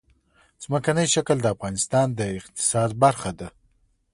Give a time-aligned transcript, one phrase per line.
[0.63, 3.47] ځمکنی شکل د افغانستان د اقتصاد برخه ده.